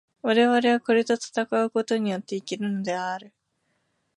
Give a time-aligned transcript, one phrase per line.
[0.23, 3.31] 我々はこれと戦うことによって生きるのである。